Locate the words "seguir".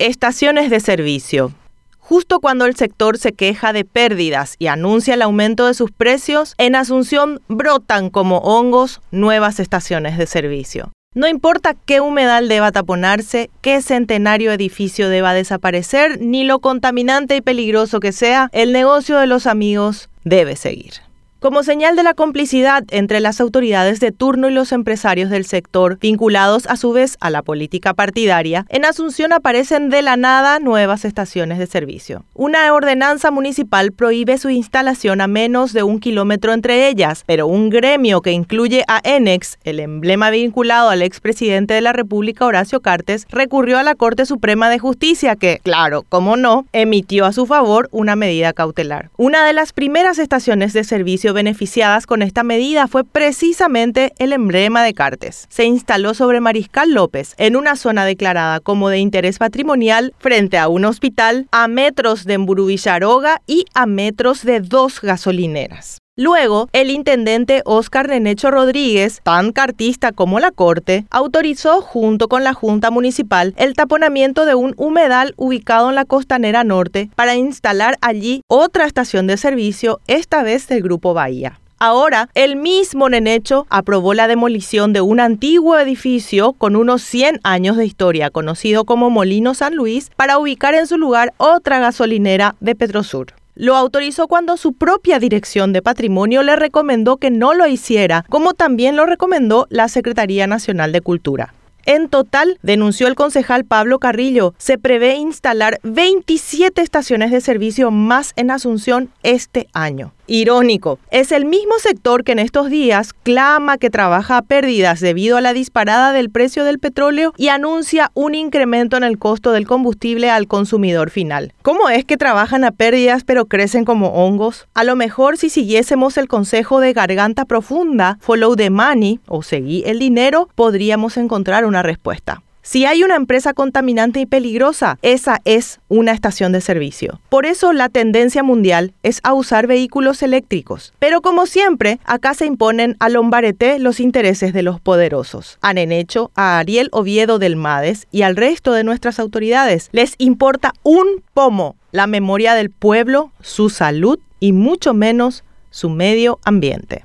20.56-21.03